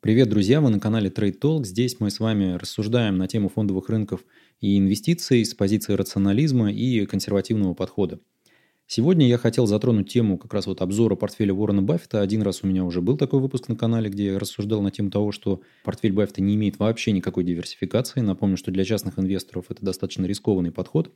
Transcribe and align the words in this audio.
Привет, 0.00 0.28
друзья! 0.28 0.60
Вы 0.60 0.70
на 0.70 0.78
канале 0.78 1.10
Trade 1.10 1.40
Talk. 1.40 1.64
Здесь 1.64 1.98
мы 1.98 2.10
с 2.10 2.20
вами 2.20 2.52
рассуждаем 2.52 3.18
на 3.18 3.26
тему 3.26 3.48
фондовых 3.48 3.88
рынков 3.88 4.24
и 4.60 4.78
инвестиций 4.78 5.44
с 5.44 5.54
позиции 5.54 5.94
рационализма 5.94 6.70
и 6.70 7.04
консервативного 7.04 7.74
подхода. 7.74 8.20
Сегодня 8.86 9.26
я 9.26 9.38
хотел 9.38 9.66
затронуть 9.66 10.08
тему 10.08 10.38
как 10.38 10.54
раз 10.54 10.68
вот 10.68 10.82
обзора 10.82 11.16
портфеля 11.16 11.52
Уоррена 11.52 11.82
Баффета. 11.82 12.20
Один 12.20 12.42
раз 12.42 12.60
у 12.62 12.68
меня 12.68 12.84
уже 12.84 13.00
был 13.00 13.16
такой 13.16 13.40
выпуск 13.40 13.66
на 13.68 13.74
канале, 13.74 14.08
где 14.08 14.26
я 14.26 14.38
рассуждал 14.38 14.82
на 14.82 14.92
тему 14.92 15.10
того, 15.10 15.32
что 15.32 15.62
портфель 15.82 16.12
Баффета 16.12 16.42
не 16.42 16.54
имеет 16.54 16.78
вообще 16.78 17.10
никакой 17.10 17.42
диверсификации. 17.42 18.20
Напомню, 18.20 18.56
что 18.56 18.70
для 18.70 18.84
частных 18.84 19.18
инвесторов 19.18 19.64
это 19.68 19.84
достаточно 19.84 20.26
рискованный 20.26 20.70
подход. 20.70 21.12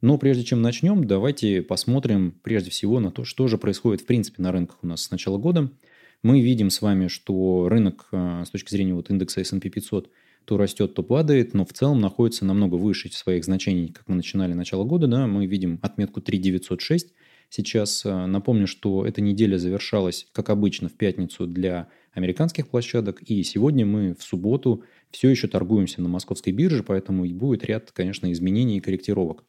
Но 0.00 0.16
прежде 0.16 0.44
чем 0.44 0.62
начнем, 0.62 1.06
давайте 1.06 1.60
посмотрим 1.60 2.40
прежде 2.42 2.70
всего 2.70 3.00
на 3.00 3.10
то, 3.10 3.24
что 3.24 3.48
же 3.48 3.58
происходит 3.58 4.00
в 4.00 4.06
принципе 4.06 4.42
на 4.42 4.50
рынках 4.50 4.78
у 4.80 4.86
нас 4.86 5.02
с 5.02 5.10
начала 5.10 5.36
года– 5.36 5.70
мы 6.24 6.40
видим 6.40 6.70
с 6.70 6.80
вами, 6.80 7.08
что 7.08 7.68
рынок 7.68 8.08
э, 8.10 8.44
с 8.46 8.50
точки 8.50 8.70
зрения 8.70 8.94
вот 8.94 9.10
индекса 9.10 9.42
S&P 9.42 9.68
500 9.68 10.10
то 10.46 10.56
растет, 10.56 10.94
то 10.94 11.02
падает, 11.02 11.54
но 11.54 11.64
в 11.64 11.72
целом 11.72 12.00
находится 12.00 12.44
намного 12.44 12.74
выше 12.74 13.10
своих 13.12 13.44
значений, 13.44 13.88
как 13.88 14.08
мы 14.08 14.16
начинали 14.16 14.54
начало 14.54 14.84
года. 14.84 15.06
Да, 15.06 15.26
мы 15.26 15.46
видим 15.46 15.78
отметку 15.82 16.22
3906. 16.22 17.12
Сейчас 17.50 18.06
э, 18.06 18.26
напомню, 18.26 18.66
что 18.66 19.06
эта 19.06 19.20
неделя 19.20 19.58
завершалась, 19.58 20.26
как 20.32 20.48
обычно, 20.48 20.88
в 20.88 20.94
пятницу 20.94 21.46
для 21.46 21.88
американских 22.14 22.68
площадок, 22.68 23.22
и 23.22 23.42
сегодня 23.42 23.84
мы 23.84 24.14
в 24.14 24.22
субботу 24.22 24.82
все 25.10 25.28
еще 25.28 25.46
торгуемся 25.46 26.00
на 26.00 26.08
московской 26.08 26.54
бирже, 26.54 26.82
поэтому 26.82 27.26
и 27.26 27.34
будет 27.34 27.64
ряд, 27.66 27.92
конечно, 27.92 28.32
изменений 28.32 28.78
и 28.78 28.80
корректировок. 28.80 29.44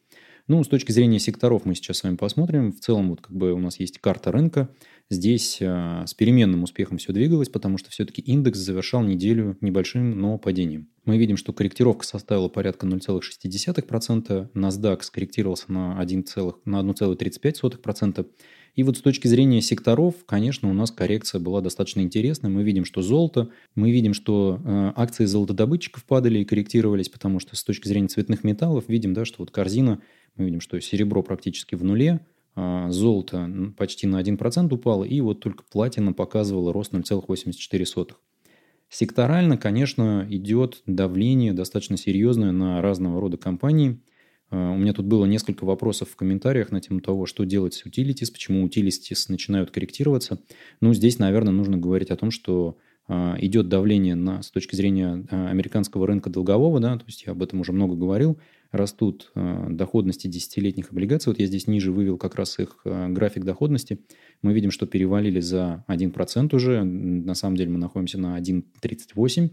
Ну, 0.48 0.62
с 0.62 0.68
точки 0.68 0.92
зрения 0.92 1.18
секторов 1.18 1.64
мы 1.64 1.74
сейчас 1.74 1.96
с 1.98 2.04
вами 2.04 2.14
посмотрим. 2.14 2.72
В 2.72 2.78
целом, 2.78 3.10
вот 3.10 3.20
как 3.20 3.36
бы 3.36 3.52
у 3.52 3.58
нас 3.58 3.80
есть 3.80 3.98
карта 3.98 4.30
рынка. 4.30 4.70
Здесь 5.10 5.58
э, 5.60 6.04
с 6.06 6.14
переменным 6.14 6.62
успехом 6.62 6.98
все 6.98 7.12
двигалось, 7.12 7.48
потому 7.48 7.78
что 7.78 7.90
все-таки 7.90 8.22
индекс 8.22 8.60
завершал 8.60 9.02
неделю 9.02 9.58
небольшим, 9.60 10.20
но 10.20 10.38
падением. 10.38 10.88
Мы 11.04 11.18
видим, 11.18 11.36
что 11.36 11.52
корректировка 11.52 12.06
составила 12.06 12.46
порядка 12.48 12.86
0,6%, 12.86 14.50
NASDAQ 14.54 15.02
скорректировался 15.02 15.72
на 15.72 16.00
1,35%. 16.00 18.26
И 18.76 18.82
вот 18.82 18.98
с 18.98 19.00
точки 19.00 19.26
зрения 19.26 19.62
секторов, 19.62 20.14
конечно, 20.26 20.70
у 20.70 20.74
нас 20.74 20.90
коррекция 20.90 21.40
была 21.40 21.62
достаточно 21.62 22.02
интересной. 22.02 22.50
Мы 22.50 22.62
видим, 22.62 22.84
что 22.84 23.00
золото, 23.00 23.48
мы 23.74 23.90
видим, 23.90 24.12
что 24.12 24.60
э, 24.62 24.92
акции 24.94 25.24
золотодобытчиков 25.24 26.04
падали 26.04 26.40
и 26.40 26.44
корректировались, 26.44 27.08
потому 27.08 27.40
что 27.40 27.56
с 27.56 27.64
точки 27.64 27.88
зрения 27.88 28.08
цветных 28.08 28.44
металлов 28.44 28.84
видим, 28.88 29.14
да, 29.14 29.24
что 29.24 29.36
вот 29.38 29.50
корзина 29.50 30.02
мы 30.36 30.44
видим, 30.44 30.60
что 30.60 30.78
серебро 30.78 31.22
практически 31.22 31.74
в 31.74 31.84
нуле, 31.84 32.20
а 32.54 32.90
золото 32.90 33.50
почти 33.78 34.06
на 34.06 34.20
1% 34.20 34.72
упало, 34.72 35.04
и 35.04 35.22
вот 35.22 35.40
только 35.40 35.64
платина 35.64 36.12
показывала 36.12 36.72
рост 36.72 36.92
0,84. 36.92 38.12
Секторально, 38.90 39.56
конечно, 39.56 40.26
идет 40.28 40.82
давление 40.86 41.54
достаточно 41.54 41.96
серьезное 41.96 42.52
на 42.52 42.80
разного 42.82 43.20
рода 43.20 43.38
компании. 43.38 44.00
А, 44.50 44.72
у 44.72 44.76
меня 44.76 44.92
тут 44.92 45.06
было 45.06 45.24
несколько 45.26 45.64
вопросов 45.64 46.10
в 46.10 46.16
комментариях 46.16 46.70
на 46.70 46.80
тему 46.80 47.00
того, 47.00 47.26
что 47.26 47.44
делать 47.44 47.74
с 47.74 47.86
utilities, 47.86 48.32
почему 48.32 48.66
utilities 48.66 49.26
начинают 49.28 49.70
корректироваться. 49.70 50.40
Ну, 50.80 50.94
здесь, 50.94 51.18
наверное, 51.18 51.52
нужно 51.52 51.76
говорить 51.76 52.10
о 52.10 52.16
том, 52.16 52.30
что 52.30 52.76
а, 53.08 53.36
идет 53.40 53.68
давление 53.68 54.14
на, 54.14 54.42
с 54.42 54.50
точки 54.50 54.74
зрения 54.74 55.26
американского 55.30 56.06
рынка 56.06 56.30
долгового, 56.30 56.80
да, 56.80 56.96
то 56.96 57.04
есть 57.06 57.24
я 57.26 57.32
об 57.32 57.42
этом 57.42 57.60
уже 57.60 57.72
много 57.72 57.94
говорил, 57.94 58.38
растут 58.72 59.30
э, 59.34 59.66
доходности 59.70 60.26
десятилетних 60.26 60.90
облигаций. 60.90 61.30
Вот 61.30 61.40
я 61.40 61.46
здесь 61.46 61.66
ниже 61.66 61.92
вывел 61.92 62.18
как 62.18 62.34
раз 62.36 62.58
их 62.58 62.78
э, 62.84 63.08
график 63.08 63.44
доходности. 63.44 64.00
Мы 64.42 64.52
видим, 64.52 64.70
что 64.70 64.86
перевалили 64.86 65.40
за 65.40 65.84
1% 65.88 66.54
уже. 66.54 66.82
На 66.84 67.34
самом 67.34 67.56
деле 67.56 67.70
мы 67.70 67.78
находимся 67.78 68.18
на 68.18 68.38
1,38%. 68.38 69.50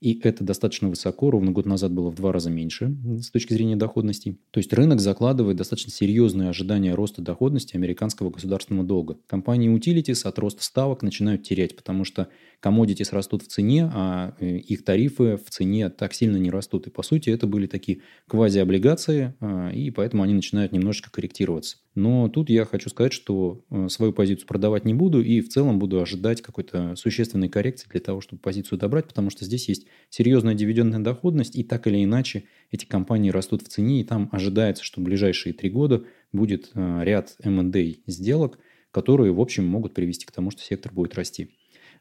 И 0.00 0.20
это 0.22 0.44
достаточно 0.44 0.88
высоко, 0.88 1.30
ровно 1.30 1.50
год 1.50 1.66
назад 1.66 1.92
было 1.92 2.10
в 2.10 2.14
два 2.14 2.32
раза 2.32 2.50
меньше 2.50 2.94
с 3.20 3.30
точки 3.30 3.52
зрения 3.54 3.76
доходности. 3.76 4.38
То 4.50 4.58
есть 4.58 4.72
рынок 4.72 5.00
закладывает 5.00 5.56
достаточно 5.56 5.90
серьезные 5.90 6.48
ожидания 6.48 6.94
роста 6.94 7.22
доходности 7.22 7.76
американского 7.76 8.30
государственного 8.30 8.86
долга. 8.86 9.18
Компании 9.26 9.74
Utilities 9.74 10.26
от 10.26 10.38
роста 10.38 10.62
ставок 10.62 11.02
начинают 11.02 11.42
терять, 11.42 11.76
потому 11.76 12.04
что 12.04 12.28
commodities 12.62 13.08
растут 13.12 13.42
в 13.42 13.48
цене, 13.48 13.90
а 13.92 14.34
э, 14.40 14.56
их 14.58 14.84
тарифы 14.84 15.36
в 15.36 15.50
цене 15.50 15.90
так 15.90 16.14
сильно 16.14 16.36
не 16.36 16.50
растут. 16.50 16.86
И 16.86 16.90
по 16.90 17.02
сути 17.02 17.30
это 17.30 17.46
были 17.46 17.66
такие 17.66 18.00
квазиоблигации, 18.28 19.34
а, 19.40 19.70
и 19.70 19.90
поэтому 19.90 20.22
они 20.22 20.34
начинают 20.34 20.72
немножечко 20.72 21.10
корректироваться. 21.10 21.78
Но 21.94 22.28
тут 22.28 22.50
я 22.50 22.64
хочу 22.64 22.90
сказать, 22.90 23.12
что 23.12 23.64
э, 23.70 23.88
свою 23.88 24.12
позицию 24.12 24.46
продавать 24.46 24.84
не 24.84 24.94
буду 24.94 25.22
и 25.22 25.40
в 25.40 25.48
целом 25.48 25.78
буду 25.78 26.00
ожидать 26.00 26.42
какой-то 26.42 26.96
существенной 26.96 27.48
коррекции 27.48 27.88
для 27.88 28.00
того, 28.00 28.20
чтобы 28.20 28.42
позицию 28.42 28.78
добрать, 28.78 29.06
потому 29.06 29.30
что 29.30 29.44
здесь 29.44 29.68
есть 29.68 29.83
серьезная 30.10 30.54
дивидендная 30.54 31.00
доходность, 31.00 31.56
и 31.56 31.64
так 31.64 31.86
или 31.86 32.02
иначе 32.02 32.44
эти 32.70 32.84
компании 32.84 33.30
растут 33.30 33.62
в 33.62 33.68
цене, 33.68 34.00
и 34.00 34.04
там 34.04 34.28
ожидается, 34.32 34.84
что 34.84 35.00
в 35.00 35.04
ближайшие 35.04 35.52
три 35.52 35.70
года 35.70 36.04
будет 36.32 36.70
э, 36.74 37.00
ряд 37.04 37.36
M&A 37.42 37.94
сделок, 38.06 38.58
которые, 38.90 39.32
в 39.32 39.40
общем, 39.40 39.66
могут 39.66 39.94
привести 39.94 40.26
к 40.26 40.32
тому, 40.32 40.50
что 40.50 40.62
сектор 40.62 40.92
будет 40.92 41.14
расти. 41.14 41.50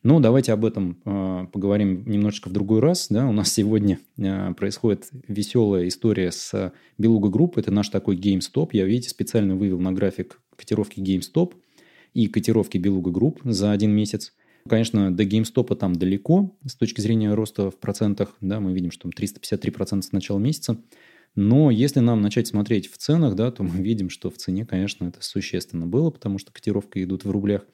Но 0.04 0.20
давайте 0.20 0.52
об 0.52 0.66
этом 0.66 1.02
э, 1.06 1.48
поговорим 1.52 2.04
немножечко 2.06 2.50
в 2.50 2.52
другой 2.52 2.82
раз. 2.82 3.08
Да? 3.10 3.28
У 3.28 3.32
нас 3.32 3.54
сегодня 3.54 4.00
э, 4.18 4.54
происходит 4.54 5.10
веселая 5.30 5.88
история 5.88 6.32
с 6.32 6.74
Белуга 6.98 7.30
Групп. 7.30 7.58
Это 7.58 7.72
наш 7.72 7.88
такой 7.88 8.18
GameStop. 8.18 8.70
Я, 8.74 8.84
видите, 8.84 9.10
специально 9.10 9.56
вывел 9.56 9.80
на 9.80 9.94
график 9.94 10.42
котировки 10.58 11.00
GameStop 11.00 11.54
и 12.14 12.28
котировки 12.28 12.78
Белуга 12.78 13.12
Групп 13.12 13.40
за 13.46 13.72
один 13.72 13.92
месяц. 13.92 14.34
Конечно, 14.68 15.16
до 15.16 15.24
GameStop 15.24 15.76
там 15.76 15.94
далеко 15.94 16.56
с 16.66 16.76
точки 16.76 17.02
зрения 17.02 17.34
роста 17.34 17.70
в 17.70 17.78
процентах. 17.78 18.36
Да, 18.42 18.60
мы 18.60 18.74
видим, 18.74 18.92
что 18.92 19.10
там 19.10 19.12
353% 19.12 20.02
с 20.02 20.12
начала 20.12 20.40
месяца. 20.40 20.78
Но 21.36 21.72
если 21.72 22.00
нам 22.00 22.22
начать 22.22 22.48
смотреть 22.48 22.92
в 22.92 22.98
ценах, 22.98 23.36
да, 23.36 23.52
то 23.52 23.64
мы 23.64 23.78
видим, 23.84 24.10
что 24.10 24.30
в 24.30 24.38
цене, 24.38 24.66
конечно, 24.66 25.06
это 25.06 25.22
существенно 25.22 25.88
было, 25.88 26.10
потому 26.12 26.38
что 26.40 26.52
котировки 26.52 27.04
идут 27.04 27.26
в 27.26 27.32
рублях 27.32 27.66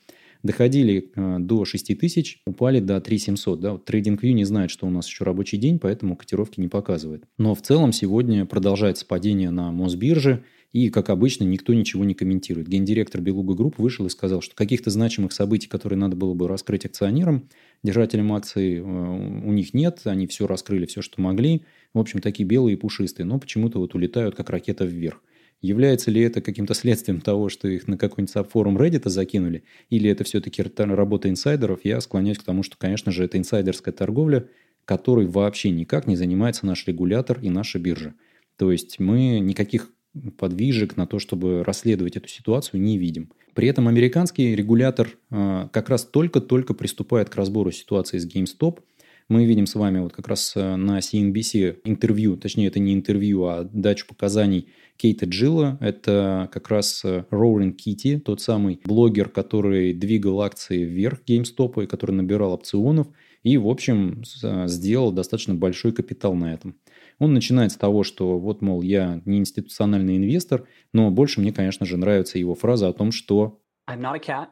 доходили 0.43 1.11
э, 1.15 1.37
до 1.39 1.65
6 1.65 1.97
тысяч, 1.99 2.41
упали 2.45 2.79
до 2.79 3.01
3 3.01 3.17
700. 3.17 3.59
Да? 3.59 3.71
Вот 3.73 3.89
TradingView 3.89 4.31
не 4.31 4.45
знает, 4.45 4.71
что 4.71 4.87
у 4.87 4.89
нас 4.89 5.07
еще 5.07 5.23
рабочий 5.23 5.57
день, 5.57 5.79
поэтому 5.79 6.15
котировки 6.15 6.59
не 6.59 6.67
показывает. 6.67 7.23
Но 7.37 7.55
в 7.55 7.61
целом 7.61 7.91
сегодня 7.91 8.45
продолжается 8.45 9.05
падение 9.05 9.49
на 9.49 9.71
Мосбирже, 9.71 10.43
и, 10.71 10.89
как 10.89 11.09
обычно, 11.09 11.45
никто 11.45 11.73
ничего 11.73 12.05
не 12.05 12.13
комментирует. 12.13 12.67
Гендиректор 12.67 13.21
Белуга 13.21 13.55
Групп 13.55 13.79
вышел 13.79 14.05
и 14.05 14.09
сказал, 14.09 14.41
что 14.41 14.55
каких-то 14.55 14.91
значимых 14.91 15.33
событий, 15.33 15.67
которые 15.67 15.97
надо 15.97 16.15
было 16.15 16.33
бы 16.33 16.47
раскрыть 16.47 16.85
акционерам, 16.85 17.49
держателям 17.83 18.31
акций, 18.33 18.75
э, 18.75 18.81
у 18.81 19.51
них 19.51 19.73
нет, 19.73 20.01
они 20.05 20.27
все 20.27 20.45
раскрыли, 20.45 20.85
все, 20.85 21.01
что 21.01 21.21
могли. 21.21 21.63
В 21.93 21.99
общем, 21.99 22.21
такие 22.21 22.47
белые 22.47 22.75
и 22.75 22.79
пушистые, 22.79 23.25
но 23.25 23.39
почему-то 23.39 23.79
вот 23.79 23.95
улетают, 23.95 24.35
как 24.35 24.49
ракета 24.49 24.85
вверх. 24.85 25.23
Является 25.61 26.09
ли 26.09 26.21
это 26.21 26.41
каким-то 26.41 26.73
следствием 26.73 27.19
того, 27.19 27.49
что 27.49 27.67
их 27.67 27.87
на 27.87 27.97
какой-нибудь 27.97 28.31
сабфорум 28.31 28.77
Reddit 28.77 29.09
закинули, 29.09 29.63
или 29.89 30.09
это 30.09 30.23
все-таки 30.23 30.63
работа 30.77 31.29
инсайдеров, 31.29 31.81
я 31.83 31.99
склоняюсь 31.99 32.37
к 32.37 32.43
тому, 32.43 32.63
что, 32.63 32.77
конечно 32.77 33.11
же, 33.11 33.25
это 33.25 33.37
инсайдерская 33.37 33.93
торговля, 33.93 34.47
которой 34.85 35.27
вообще 35.27 35.71
никак 35.71 36.07
не 36.07 36.15
занимается 36.15 36.65
наш 36.65 36.87
регулятор 36.87 37.39
и 37.41 37.49
наша 37.49 37.77
биржа. 37.77 38.13
То 38.55 38.71
есть 38.71 38.99
мы 38.99 39.39
никаких 39.39 39.91
подвижек 40.37 40.97
на 40.97 41.05
то, 41.05 41.19
чтобы 41.19 41.63
расследовать 41.63 42.17
эту 42.17 42.27
ситуацию, 42.27 42.81
не 42.81 42.97
видим. 42.97 43.31
При 43.53 43.67
этом 43.67 43.87
американский 43.87 44.55
регулятор 44.55 45.09
э, 45.31 45.69
как 45.71 45.89
раз 45.89 46.05
только-только 46.05 46.73
приступает 46.73 47.29
к 47.29 47.35
разбору 47.35 47.71
ситуации 47.71 48.17
с 48.17 48.27
GameStop– 48.27 48.79
мы 49.29 49.45
видим 49.45 49.67
с 49.67 49.75
вами 49.75 49.99
вот 49.99 50.11
как 50.11 50.27
раз 50.27 50.53
э, 50.55 50.75
на 50.75 50.97
CNBC 50.97 51.81
интервью, 51.83 52.35
точнее 52.35 52.65
это 52.65 52.79
не 52.79 52.95
интервью, 52.95 53.45
а 53.45 53.63
дачу 53.63 54.07
показаний 54.07 54.69
Кейта 54.97 55.27
Джилла. 55.27 55.77
Это 55.81 56.49
как 56.51 56.69
раз 56.69 57.05
э, 57.05 57.25
Роурен 57.29 57.73
Кити, 57.73 58.17
тот 58.17 58.41
самый 58.41 58.81
блогер, 58.83 59.29
который 59.29 59.93
двигал 59.93 60.41
акции 60.41 60.83
вверх 60.83 61.19
GameStop 61.29 61.83
и 61.83 61.87
который 61.87 62.13
набирал 62.13 62.53
опционов 62.53 63.07
и, 63.43 63.55
в 63.57 63.67
общем, 63.67 64.23
э, 64.43 64.67
сделал 64.67 65.11
достаточно 65.11 65.53
большой 65.53 65.93
капитал 65.93 66.33
на 66.33 66.51
этом. 66.51 66.75
Он 67.19 67.33
начинает 67.33 67.71
с 67.71 67.75
того, 67.75 68.03
что 68.03 68.39
вот, 68.39 68.61
мол, 68.61 68.81
я 68.81 69.21
не 69.25 69.37
институциональный 69.37 70.17
инвестор, 70.17 70.65
но 70.93 71.11
больше 71.11 71.41
мне, 71.41 71.51
конечно 71.51 71.85
же, 71.85 71.97
нравится 71.97 72.39
его 72.39 72.55
фраза 72.55 72.87
о 72.87 72.93
том, 72.93 73.11
что 73.11 73.61
I'm 73.89 73.99
not 73.99 74.15
a 74.15 74.19
cat. 74.19 74.47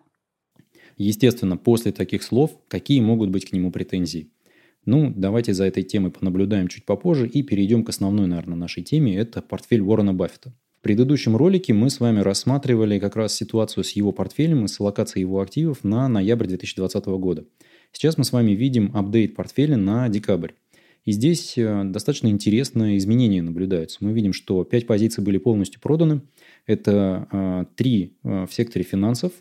Естественно, 0.97 1.57
после 1.57 1.91
таких 1.91 2.23
слов, 2.23 2.59
какие 2.67 2.99
могут 3.01 3.29
быть 3.29 3.49
к 3.49 3.53
нему 3.53 3.71
претензии? 3.71 4.31
Ну, 4.85 5.13
давайте 5.15 5.53
за 5.53 5.65
этой 5.65 5.83
темой 5.83 6.11
понаблюдаем 6.11 6.67
чуть 6.67 6.85
попозже 6.85 7.27
и 7.27 7.43
перейдем 7.43 7.83
к 7.83 7.89
основной, 7.89 8.27
наверное, 8.27 8.57
нашей 8.57 8.83
теме. 8.83 9.15
Это 9.17 9.41
портфель 9.41 9.81
Уоррена 9.81 10.13
Баффета. 10.13 10.53
В 10.79 10.81
предыдущем 10.81 11.35
ролике 11.35 11.73
мы 11.73 11.89
с 11.89 11.99
вами 11.99 12.19
рассматривали 12.19 12.97
как 12.97 13.15
раз 13.15 13.35
ситуацию 13.35 13.83
с 13.83 13.91
его 13.91 14.11
портфелем 14.11 14.65
и 14.65 14.67
с 14.67 14.79
аллокацией 14.79 15.21
его 15.21 15.41
активов 15.41 15.83
на 15.83 16.07
ноябрь 16.07 16.47
2020 16.47 17.05
года. 17.05 17.45
Сейчас 17.91 18.17
мы 18.17 18.23
с 18.23 18.31
вами 18.31 18.51
видим 18.51 18.91
update 18.95 19.35
портфеля 19.35 19.75
на 19.75 20.07
декабрь. 20.07 20.51
И 21.07 21.13
здесь 21.13 21.57
э, 21.57 21.83
достаточно 21.85 22.27
интересные 22.27 22.97
изменения 22.97 23.41
наблюдаются. 23.41 23.99
Мы 24.01 24.11
видим, 24.11 24.33
что 24.33 24.65
5 24.65 24.85
позиций 24.85 25.23
были 25.23 25.37
полностью 25.37 25.79
проданы. 25.79 26.21
Это 26.65 27.65
3 27.77 28.03
э, 28.03 28.27
э, 28.29 28.45
в 28.45 28.53
секторе 28.53 28.83
финансов, 28.83 29.31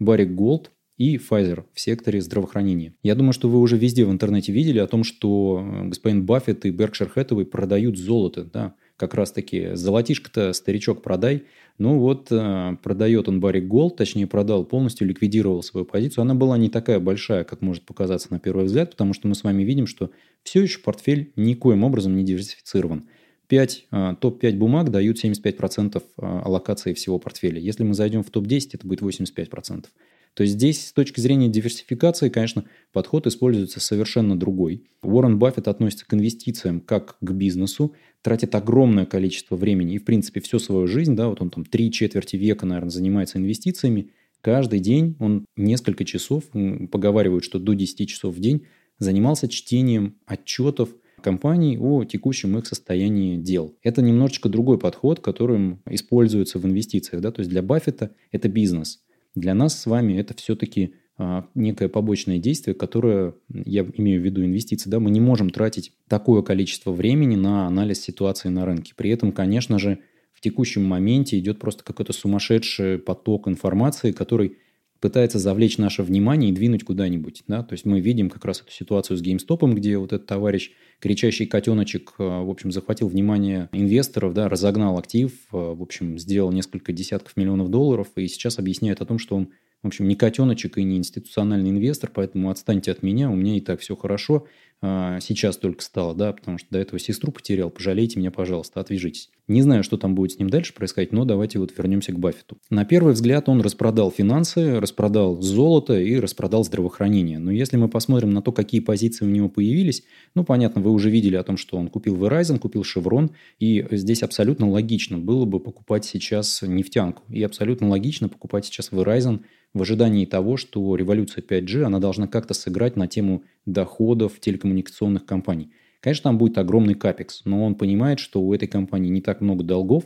Barrick 0.00 0.34
Gold, 0.34 0.72
и 0.98 1.16
Pfizer 1.18 1.64
в 1.72 1.80
секторе 1.80 2.20
здравоохранения. 2.20 2.94
Я 3.04 3.14
думаю, 3.14 3.32
что 3.32 3.48
вы 3.48 3.60
уже 3.60 3.78
везде 3.78 4.04
в 4.04 4.10
интернете 4.10 4.52
видели 4.52 4.78
о 4.80 4.88
том, 4.88 5.04
что 5.04 5.64
господин 5.84 6.26
Баффет 6.26 6.66
и 6.66 6.70
Berkshire 6.70 7.10
Hathaway 7.14 7.44
продают 7.44 7.96
золото. 7.96 8.44
Да? 8.44 8.74
Как 8.96 9.14
раз-таки 9.14 9.74
золотишко-то 9.74 10.52
старичок 10.52 11.02
продает. 11.02 11.44
Ну 11.78 11.98
вот 11.98 12.28
э, 12.30 12.76
продает 12.82 13.28
он 13.28 13.40
Barrick 13.40 13.60
Gold, 13.60 13.96
точнее 13.96 14.26
продал, 14.26 14.64
полностью 14.64 15.06
ликвидировал 15.08 15.62
свою 15.62 15.86
позицию. 15.86 16.22
Она 16.22 16.34
была 16.34 16.58
не 16.58 16.68
такая 16.68 17.00
большая, 17.00 17.44
как 17.44 17.62
может 17.62 17.84
показаться 17.84 18.28
на 18.30 18.38
первый 18.38 18.66
взгляд, 18.66 18.90
потому 18.90 19.14
что 19.14 19.26
мы 19.28 19.34
с 19.34 19.42
вами 19.42 19.62
видим, 19.62 19.86
что 19.86 20.10
все 20.42 20.62
еще 20.62 20.80
портфель 20.80 21.32
никоим 21.36 21.82
образом 21.84 22.16
не 22.16 22.24
диверсифицирован. 22.24 23.04
5, 23.48 23.86
э, 23.90 24.14
топ-5 24.20 24.56
бумаг 24.56 24.90
дают 24.90 25.22
75% 25.22 25.98
э, 25.98 26.02
аллокации 26.18 26.94
всего 26.94 27.18
портфеля. 27.18 27.58
Если 27.58 27.84
мы 27.84 27.94
зайдем 27.94 28.22
в 28.22 28.30
топ-10, 28.30 28.70
это 28.74 28.86
будет 28.86 29.02
85%. 29.02 29.86
То 30.34 30.44
есть 30.44 30.54
здесь 30.54 30.86
с 30.86 30.92
точки 30.92 31.20
зрения 31.20 31.48
диверсификации, 31.48 32.30
конечно, 32.30 32.64
подход 32.92 33.26
используется 33.26 33.80
совершенно 33.80 34.38
другой. 34.38 34.84
Уоррен 35.02 35.38
Баффет 35.38 35.68
относится 35.68 36.06
к 36.06 36.14
инвестициям 36.14 36.80
как 36.80 37.18
к 37.20 37.32
бизнесу, 37.32 37.94
тратит 38.22 38.54
огромное 38.54 39.04
количество 39.04 39.56
времени 39.56 39.94
и, 39.94 39.98
в 39.98 40.04
принципе, 40.04 40.40
всю 40.40 40.58
свою 40.58 40.86
жизнь, 40.86 41.14
да, 41.14 41.28
вот 41.28 41.42
он 41.42 41.50
там 41.50 41.64
три 41.64 41.92
четверти 41.92 42.36
века, 42.36 42.64
наверное, 42.64 42.90
занимается 42.90 43.38
инвестициями, 43.38 44.10
каждый 44.40 44.80
день 44.80 45.16
он 45.18 45.44
несколько 45.56 46.04
часов, 46.04 46.44
поговаривают, 46.90 47.44
что 47.44 47.58
до 47.58 47.74
10 47.74 48.08
часов 48.08 48.34
в 48.34 48.40
день, 48.40 48.66
занимался 48.98 49.48
чтением 49.48 50.16
отчетов 50.24 50.90
компаний 51.22 51.78
о 51.78 52.04
текущем 52.04 52.56
их 52.58 52.66
состоянии 52.66 53.36
дел. 53.36 53.76
Это 53.82 54.00
немножечко 54.02 54.48
другой 54.48 54.78
подход, 54.78 55.20
которым 55.20 55.82
используется 55.86 56.58
в 56.58 56.66
инвестициях. 56.66 57.22
Да? 57.22 57.30
То 57.30 57.40
есть 57.40 57.50
для 57.50 57.62
Баффета 57.62 58.12
это 58.30 58.48
бизнес– 58.48 59.02
для 59.34 59.54
нас 59.54 59.80
с 59.80 59.86
вами 59.86 60.14
это 60.14 60.34
все-таки 60.34 60.94
а, 61.18 61.46
некое 61.54 61.88
побочное 61.88 62.38
действие, 62.38 62.74
которое, 62.74 63.34
я 63.48 63.86
имею 63.96 64.20
в 64.20 64.24
виду 64.24 64.44
инвестиции, 64.44 64.90
да, 64.90 64.98
мы 64.98 65.10
не 65.10 65.20
можем 65.20 65.50
тратить 65.50 65.92
такое 66.08 66.42
количество 66.42 66.92
времени 66.92 67.36
на 67.36 67.66
анализ 67.66 68.00
ситуации 68.00 68.48
на 68.48 68.64
рынке. 68.64 68.94
При 68.96 69.10
этом, 69.10 69.32
конечно 69.32 69.78
же, 69.78 69.98
в 70.32 70.40
текущем 70.40 70.84
моменте 70.84 71.38
идет 71.38 71.58
просто 71.58 71.84
какой-то 71.84 72.12
сумасшедший 72.12 72.98
поток 72.98 73.46
информации, 73.46 74.12
который 74.12 74.58
пытается 75.02 75.40
завлечь 75.40 75.78
наше 75.78 76.04
внимание 76.04 76.50
и 76.50 76.54
двинуть 76.54 76.84
куда-нибудь. 76.84 77.42
Да? 77.48 77.64
То 77.64 77.72
есть 77.72 77.84
мы 77.84 78.00
видим 78.00 78.30
как 78.30 78.44
раз 78.44 78.62
эту 78.62 78.70
ситуацию 78.70 79.16
с 79.16 79.22
GameStop, 79.22 79.70
где 79.74 79.98
вот 79.98 80.12
этот 80.12 80.28
товарищ, 80.28 80.70
кричащий 81.00 81.44
котеночек, 81.44 82.14
а, 82.18 82.44
в 82.44 82.48
общем, 82.48 82.70
захватил 82.70 83.08
внимание 83.08 83.68
инвесторов, 83.72 84.32
да, 84.32 84.48
разогнал 84.48 84.96
актив, 84.96 85.32
а, 85.50 85.74
в 85.74 85.82
общем, 85.82 86.18
сделал 86.18 86.52
несколько 86.52 86.92
десятков 86.92 87.36
миллионов 87.36 87.68
долларов 87.68 88.08
и 88.14 88.28
сейчас 88.28 88.60
объясняет 88.60 89.00
о 89.00 89.04
том, 89.04 89.18
что 89.18 89.34
он 89.34 89.48
в 89.82 89.88
общем, 89.88 90.06
не 90.06 90.14
котеночек 90.14 90.78
и 90.78 90.84
не 90.84 90.96
институциональный 90.96 91.70
инвестор, 91.70 92.08
поэтому 92.14 92.50
отстаньте 92.50 92.92
от 92.92 93.02
меня, 93.02 93.28
у 93.28 93.34
меня 93.34 93.56
и 93.56 93.60
так 93.60 93.80
все 93.80 93.96
хорошо. 93.96 94.46
А, 94.84 95.20
сейчас 95.20 95.56
только 95.56 95.80
стало, 95.80 96.12
да, 96.12 96.32
потому 96.32 96.58
что 96.58 96.66
до 96.70 96.78
этого 96.80 96.98
сестру 96.98 97.30
потерял, 97.30 97.70
пожалейте 97.70 98.18
меня, 98.18 98.32
пожалуйста, 98.32 98.80
отвяжитесь. 98.80 99.30
Не 99.46 99.62
знаю, 99.62 99.84
что 99.84 99.96
там 99.96 100.16
будет 100.16 100.32
с 100.32 100.38
ним 100.40 100.50
дальше 100.50 100.74
происходить, 100.74 101.12
но 101.12 101.24
давайте 101.24 101.60
вот 101.60 101.72
вернемся 101.76 102.10
к 102.10 102.18
Баффету. 102.18 102.58
На 102.68 102.84
первый 102.84 103.14
взгляд 103.14 103.48
он 103.48 103.60
распродал 103.60 104.10
финансы, 104.10 104.80
распродал 104.80 105.40
золото 105.40 106.00
и 106.00 106.18
распродал 106.18 106.64
здравоохранение. 106.64 107.38
Но 107.38 107.52
если 107.52 107.76
мы 107.76 107.88
посмотрим 107.88 108.30
на 108.30 108.42
то, 108.42 108.50
какие 108.50 108.80
позиции 108.80 109.24
у 109.24 109.28
него 109.28 109.48
появились, 109.48 110.02
ну, 110.34 110.42
понятно, 110.42 110.80
вы 110.80 110.90
уже 110.90 111.10
видели 111.10 111.36
о 111.36 111.44
том, 111.44 111.56
что 111.56 111.76
он 111.76 111.88
купил 111.88 112.16
Verizon, 112.16 112.58
купил 112.58 112.82
Chevron, 112.82 113.30
и 113.60 113.86
здесь 113.92 114.24
абсолютно 114.24 114.68
логично 114.68 115.16
было 115.16 115.44
бы 115.44 115.60
покупать 115.60 116.04
сейчас 116.04 116.60
нефтянку. 116.62 117.22
И 117.28 117.42
абсолютно 117.44 117.88
логично 117.88 118.28
покупать 118.28 118.66
сейчас 118.66 118.90
Verizon 118.90 119.42
в 119.74 119.82
ожидании 119.82 120.26
того, 120.26 120.56
что 120.56 120.94
революция 120.96 121.42
5G, 121.42 121.82
она 121.82 121.98
должна 121.98 122.26
как-то 122.26 122.54
сыграть 122.54 122.96
на 122.96 123.06
тему 123.06 123.42
доходов 123.66 124.40
телекоммуникационных 124.40 125.24
компаний. 125.24 125.70
Конечно, 126.00 126.24
там 126.24 126.38
будет 126.38 126.58
огромный 126.58 126.94
капекс, 126.94 127.42
но 127.44 127.64
он 127.64 127.76
понимает, 127.76 128.18
что 128.18 128.42
у 128.42 128.52
этой 128.52 128.66
компании 128.66 129.08
не 129.08 129.20
так 129.20 129.40
много 129.40 129.62
долгов, 129.62 130.04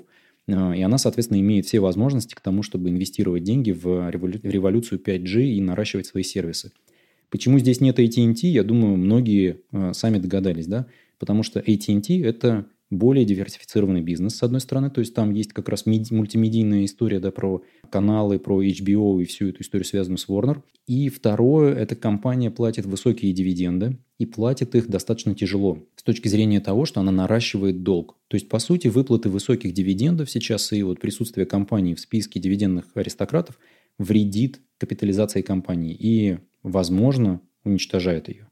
а, 0.48 0.72
и 0.76 0.82
она, 0.82 0.98
соответственно, 0.98 1.40
имеет 1.40 1.66
все 1.66 1.80
возможности 1.80 2.34
к 2.34 2.40
тому, 2.40 2.62
чтобы 2.62 2.90
инвестировать 2.90 3.44
деньги 3.44 3.72
в 3.72 4.10
революцию 4.10 5.00
5G 5.00 5.42
и 5.44 5.60
наращивать 5.60 6.06
свои 6.06 6.22
сервисы. 6.22 6.72
Почему 7.30 7.58
здесь 7.58 7.80
нет 7.80 7.98
AT&T, 7.98 8.46
я 8.46 8.62
думаю, 8.62 8.96
многие 8.96 9.60
а, 9.72 9.92
сами 9.94 10.18
догадались, 10.18 10.66
да? 10.66 10.86
Потому 11.18 11.42
что 11.42 11.60
AT&T– 11.60 12.20
это 12.22 12.66
более 12.90 13.24
диверсифицированный 13.24 14.00
бизнес, 14.00 14.36
с 14.36 14.42
одной 14.42 14.60
стороны, 14.60 14.90
то 14.90 15.00
есть 15.00 15.14
там 15.14 15.32
есть 15.32 15.52
как 15.52 15.68
раз 15.68 15.86
мультимедийная 15.86 16.84
история 16.84 17.18
да, 17.18 17.30
про 17.30 17.62
каналы, 17.90 18.38
про 18.38 18.62
HBO 18.62 19.20
и 19.20 19.24
всю 19.24 19.48
эту 19.48 19.62
историю, 19.62 19.84
связанную 19.84 20.18
с 20.18 20.28
Warner. 20.28 20.62
И 20.86 21.08
второе, 21.08 21.74
эта 21.74 21.96
компания 21.96 22.50
платит 22.50 22.86
высокие 22.86 23.32
дивиденды 23.32 23.98
и 24.18 24.26
платит 24.26 24.76
их 24.76 24.88
достаточно 24.88 25.34
тяжело 25.34 25.82
с 25.96 26.04
точки 26.04 26.28
зрения 26.28 26.60
того, 26.60 26.84
что 26.84 27.00
она 27.00 27.10
наращивает 27.10 27.82
долг. 27.82 28.16
То 28.28 28.36
есть, 28.36 28.48
по 28.48 28.60
сути, 28.60 28.86
выплаты 28.86 29.28
высоких 29.30 29.72
дивидендов 29.72 30.30
сейчас 30.30 30.72
и 30.72 30.82
вот 30.84 31.00
присутствие 31.00 31.44
компании 31.44 31.94
в 31.94 32.00
списке 32.00 32.38
дивидендных 32.38 32.86
аристократов 32.94 33.58
вредит 33.98 34.60
капитализации 34.78 35.42
компании 35.42 35.96
и, 35.98 36.38
возможно, 36.62 37.40
уничтожает 37.64 38.28
ее. 38.28 38.48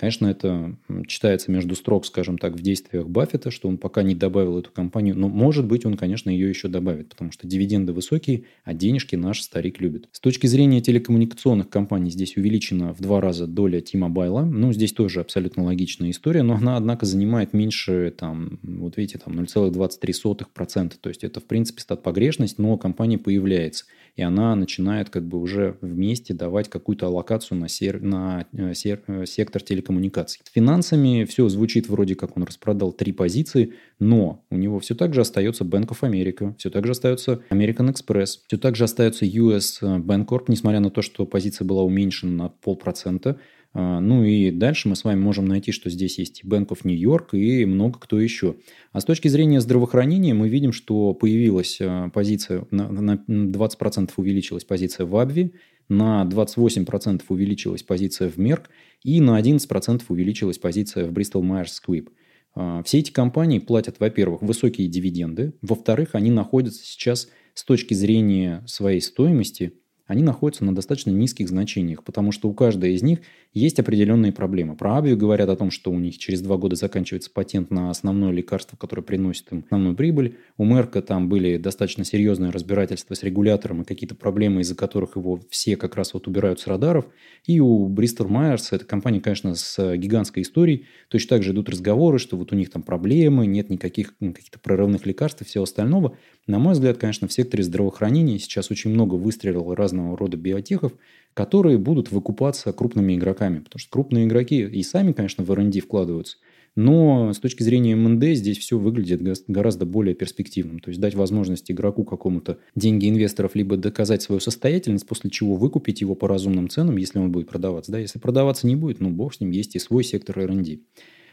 Конечно, 0.00 0.28
это 0.28 0.76
читается 1.06 1.50
между 1.50 1.74
строк, 1.74 2.06
скажем 2.06 2.38
так, 2.38 2.54
в 2.54 2.62
действиях 2.62 3.06
Баффета, 3.06 3.50
что 3.50 3.68
он 3.68 3.76
пока 3.76 4.02
не 4.02 4.14
добавил 4.14 4.58
эту 4.58 4.70
компанию, 4.70 5.14
но, 5.14 5.28
может 5.28 5.66
быть, 5.66 5.84
он, 5.84 5.98
конечно, 5.98 6.30
ее 6.30 6.48
еще 6.48 6.68
добавит, 6.68 7.10
потому 7.10 7.32
что 7.32 7.46
дивиденды 7.46 7.92
высокие, 7.92 8.44
а 8.64 8.72
денежки 8.72 9.14
наш 9.14 9.42
старик 9.42 9.78
любит. 9.78 10.08
С 10.12 10.20
точки 10.20 10.46
зрения 10.46 10.80
телекоммуникационных 10.80 11.68
компаний 11.68 12.08
здесь 12.08 12.38
увеличена 12.38 12.94
в 12.94 13.02
два 13.02 13.20
раза 13.20 13.46
доля 13.46 13.82
T-Mobile. 13.82 14.44
Ну, 14.46 14.72
здесь 14.72 14.94
тоже 14.94 15.20
абсолютно 15.20 15.64
логичная 15.64 16.12
история, 16.12 16.44
но 16.44 16.54
она, 16.54 16.78
однако, 16.78 17.04
занимает 17.04 17.52
меньше, 17.52 18.14
там, 18.16 18.58
вот 18.62 18.96
видите, 18.96 19.18
там 19.18 19.38
0,23%. 19.38 20.94
То 20.98 21.08
есть 21.10 21.24
это, 21.24 21.40
в 21.40 21.44
принципе, 21.44 21.82
стат 21.82 22.02
погрешность, 22.02 22.56
но 22.56 22.78
компания 22.78 23.18
появляется– 23.18 23.84
и 24.16 24.22
она 24.22 24.54
начинает 24.54 25.10
как 25.10 25.24
бы 25.26 25.38
уже 25.38 25.76
вместе 25.80 26.34
давать 26.34 26.68
какую-то 26.68 27.06
аллокацию 27.06 27.58
на, 27.58 27.68
сер, 27.68 28.00
на 28.00 28.46
э, 28.52 28.74
сер, 28.74 29.02
э, 29.06 29.26
сектор 29.26 29.62
телекоммуникаций. 29.62 30.40
С 30.44 30.52
финансами 30.52 31.24
все 31.24 31.48
звучит 31.48 31.88
вроде 31.88 32.14
как 32.14 32.36
он 32.36 32.44
распродал 32.44 32.92
три 32.92 33.12
позиции, 33.12 33.74
но 33.98 34.44
у 34.50 34.56
него 34.56 34.80
все 34.80 34.94
так 34.94 35.14
же 35.14 35.20
остается 35.20 35.64
Bank 35.64 35.88
of 35.88 36.00
America, 36.00 36.54
все 36.58 36.70
так 36.70 36.86
же 36.86 36.92
остается 36.92 37.42
American 37.50 37.92
Express, 37.92 38.40
все 38.46 38.58
так 38.58 38.76
же 38.76 38.84
остается 38.84 39.24
US 39.24 39.80
Bancorp, 39.82 40.44
несмотря 40.48 40.80
на 40.80 40.90
то, 40.90 41.02
что 41.02 41.26
позиция 41.26 41.64
была 41.64 41.82
уменьшена 41.82 42.44
на 42.44 42.48
полпроцента, 42.48 43.38
ну 43.72 44.24
и 44.24 44.50
дальше 44.50 44.88
мы 44.88 44.96
с 44.96 45.04
вами 45.04 45.20
можем 45.20 45.46
найти, 45.46 45.70
что 45.70 45.90
здесь 45.90 46.18
есть 46.18 46.42
и 46.42 46.46
Bank 46.46 46.68
of 46.68 46.80
New 46.84 46.96
York 46.96 47.34
и 47.34 47.64
много 47.64 48.00
кто 48.00 48.18
еще. 48.18 48.56
А 48.92 49.00
с 49.00 49.04
точки 49.04 49.28
зрения 49.28 49.60
здравоохранения 49.60 50.34
мы 50.34 50.48
видим, 50.48 50.72
что 50.72 51.14
появилась 51.14 51.78
а, 51.80 52.08
позиция, 52.08 52.66
на 52.70 53.14
20% 53.28 54.10
увеличилась 54.16 54.64
позиция 54.64 55.06
в 55.06 55.16
Абви, 55.16 55.54
на 55.88 56.24
28% 56.24 57.22
увеличилась 57.28 57.82
позиция 57.82 58.28
в 58.28 58.38
Мерк 58.38 58.70
и 59.02 59.20
на 59.20 59.40
11% 59.40 60.02
увеличилась 60.08 60.58
позиция 60.58 61.06
в 61.06 61.12
Bristol 61.12 61.42
Myers 61.42 61.68
Squibb. 61.80 62.08
А, 62.54 62.82
все 62.82 62.98
эти 62.98 63.12
компании 63.12 63.60
платят, 63.60 64.00
во-первых, 64.00 64.42
высокие 64.42 64.88
дивиденды, 64.88 65.54
во-вторых, 65.62 66.10
они 66.14 66.30
находятся 66.30 66.84
сейчас 66.84 67.28
с 67.54 67.64
точки 67.64 67.94
зрения 67.94 68.64
своей 68.66 69.00
стоимости 69.00 69.74
они 70.10 70.24
находятся 70.24 70.64
на 70.64 70.74
достаточно 70.74 71.10
низких 71.10 71.48
значениях, 71.48 72.02
потому 72.02 72.32
что 72.32 72.48
у 72.48 72.52
каждой 72.52 72.94
из 72.94 73.02
них 73.02 73.20
есть 73.54 73.78
определенные 73.78 74.32
проблемы. 74.32 74.74
Про 74.74 74.96
Абию 74.96 75.16
говорят 75.16 75.48
о 75.48 75.54
том, 75.54 75.70
что 75.70 75.92
у 75.92 75.98
них 76.00 76.18
через 76.18 76.40
два 76.40 76.56
года 76.56 76.74
заканчивается 76.74 77.30
патент 77.32 77.70
на 77.70 77.90
основное 77.90 78.32
лекарство, 78.32 78.76
которое 78.76 79.02
приносит 79.02 79.52
им 79.52 79.58
основную 79.58 79.94
прибыль. 79.94 80.36
У 80.56 80.64
Мерка 80.64 81.00
там 81.00 81.28
были 81.28 81.58
достаточно 81.58 82.04
серьезные 82.04 82.50
разбирательства 82.50 83.14
с 83.14 83.22
регулятором 83.22 83.82
и 83.82 83.84
какие-то 83.84 84.16
проблемы, 84.16 84.62
из-за 84.62 84.74
которых 84.74 85.14
его 85.14 85.40
все 85.48 85.76
как 85.76 85.94
раз 85.94 86.12
вот 86.12 86.26
убирают 86.26 86.58
с 86.58 86.66
радаров. 86.66 87.06
И 87.46 87.60
у 87.60 87.86
Бристол 87.86 88.26
Майерс, 88.26 88.72
это 88.72 88.84
компания, 88.84 89.20
конечно, 89.20 89.54
с 89.54 89.96
гигантской 89.96 90.42
историей, 90.42 90.86
точно 91.08 91.36
так 91.36 91.44
же 91.44 91.52
идут 91.52 91.68
разговоры, 91.68 92.18
что 92.18 92.36
вот 92.36 92.52
у 92.52 92.56
них 92.56 92.70
там 92.70 92.82
проблемы, 92.82 93.46
нет 93.46 93.70
никаких 93.70 94.18
каких-то 94.18 94.58
прорывных 94.58 95.06
лекарств 95.06 95.42
и 95.42 95.44
всего 95.44 95.62
остального. 95.62 96.16
На 96.48 96.58
мой 96.58 96.72
взгляд, 96.72 96.98
конечно, 96.98 97.28
в 97.28 97.32
секторе 97.32 97.62
здравоохранения 97.62 98.40
сейчас 98.40 98.72
очень 98.72 98.90
много 98.90 99.14
выстрелило 99.14 99.76
разного 100.00 100.16
рода 100.16 100.36
биотехов, 100.36 100.92
которые 101.34 101.78
будут 101.78 102.10
выкупаться 102.10 102.72
крупными 102.72 103.14
игроками. 103.14 103.60
Потому 103.60 103.78
что 103.78 103.90
крупные 103.90 104.26
игроки 104.26 104.62
и 104.62 104.82
сами, 104.82 105.12
конечно, 105.12 105.44
в 105.44 105.52
R&D 105.52 105.80
вкладываются. 105.80 106.38
Но 106.76 107.32
с 107.32 107.38
точки 107.38 107.64
зрения 107.64 107.96
МНД 107.96 108.36
здесь 108.36 108.58
все 108.58 108.78
выглядит 108.78 109.20
гораздо 109.48 109.86
более 109.86 110.14
перспективным. 110.14 110.78
То 110.78 110.90
есть 110.90 111.00
дать 111.00 111.14
возможность 111.14 111.70
игроку 111.70 112.04
какому-то 112.04 112.58
деньги 112.76 113.08
инвесторов 113.08 113.56
либо 113.56 113.76
доказать 113.76 114.22
свою 114.22 114.40
состоятельность, 114.40 115.06
после 115.06 115.30
чего 115.30 115.56
выкупить 115.56 116.00
его 116.00 116.14
по 116.14 116.28
разумным 116.28 116.68
ценам, 116.68 116.96
если 116.96 117.18
он 117.18 117.32
будет 117.32 117.48
продаваться. 117.48 117.90
Да, 117.90 117.98
если 117.98 118.20
продаваться 118.20 118.68
не 118.68 118.76
будет, 118.76 119.00
ну 119.00 119.10
бог 119.10 119.34
с 119.34 119.40
ним, 119.40 119.50
есть 119.50 119.74
и 119.74 119.80
свой 119.80 120.04
сектор 120.04 120.38
R&D. 120.38 120.78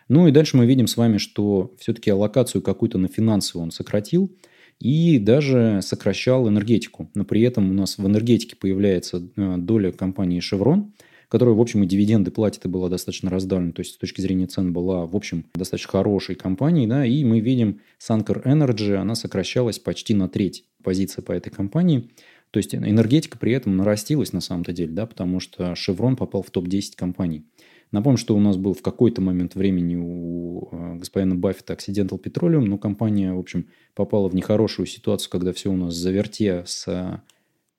Ну 0.10 0.28
и 0.28 0.32
дальше 0.32 0.58
мы 0.58 0.66
видим 0.66 0.88
с 0.88 0.98
вами, 0.98 1.18
что 1.18 1.76
все-таки 1.78 2.10
аллокацию 2.10 2.62
какую-то 2.62 2.98
на 2.98 3.08
финансы 3.08 3.58
он 3.58 3.72
сократил– 3.72 4.32
и 4.80 5.20
даже 5.20 5.80
сокращал 5.82 6.48
энергетику. 6.48 7.10
Но 7.16 7.26
при 7.26 7.42
этом 7.42 7.70
у 7.70 7.74
нас 7.74 7.98
в 7.98 8.06
энергетике 8.06 8.56
появляется 8.56 9.28
э, 9.36 9.56
доля 9.58 9.92
компании 9.92 10.42
Chevron, 10.42 10.92
которая, 11.30 11.56
в 11.56 11.62
общем, 11.62 11.84
и 11.84 11.88
дивиденды 11.88 12.32
платит 12.32 12.66
и 12.66 12.70
была 12.70 12.90
достаточно 12.90 13.30
раздавлена. 13.30 13.74
То 13.74 13.82
есть, 13.82 13.96
с 13.96 13.98
точки 13.98 14.22
зрения 14.22 14.48
цен 14.48 14.72
была, 14.74 15.06
в 15.06 15.16
общем, 15.16 15.46
достаточно 15.56 15.92
хорошей 15.92 16.36
компанией. 16.36 16.88
Да, 16.88 17.06
и 17.06 17.24
мы 17.24 17.40
видим 17.40 17.82
Sankar 18.00 18.44
Energy, 18.44 18.94
она 18.94 19.16
сокращалась 19.16 19.80
почти 19.80 20.14
на 20.14 20.30
треть 20.30 20.64
позиции 20.84 21.22
по 21.22 21.32
этой 21.32 21.50
компании. 21.50 22.10
То 22.52 22.58
есть, 22.58 22.74
энергетика 22.74 23.38
при 23.38 23.52
этом 23.52 23.76
нарастилась 23.76 24.32
на 24.32 24.40
самом-то 24.40 24.72
деле, 24.72 24.94
да, 24.94 25.06
потому 25.06 25.40
что 25.40 25.74
Chevron 25.74 26.16
попал 26.16 26.44
в 26.44 26.50
топ-10 26.50 26.94
компаний. 26.96 27.44
Напомню, 27.92 28.18
что 28.18 28.36
у 28.36 28.40
нас 28.40 28.58
был 28.58 28.74
в 28.74 28.82
какой-то 28.82 29.22
момент 29.22 29.56
времени 29.56 29.96
у 29.96 30.70
э, 30.72 30.96
господина 30.98 31.36
Баффета 31.36 31.74
Occidental 31.74 32.22
Petroleum, 32.22 32.66
но 32.66 32.78
компания, 32.78 33.34
в 33.34 33.40
общем, 33.40 33.68
попала 33.96 34.28
в 34.28 34.36
нехорошую 34.36 34.86
ситуацию, 34.86 35.32
когда 35.32 35.54
все 35.54 35.72
у 35.72 35.78
нас 35.78 35.94
заверте 35.96 36.64
с 36.66 37.22